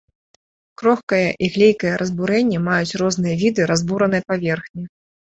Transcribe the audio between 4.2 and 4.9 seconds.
паверхні.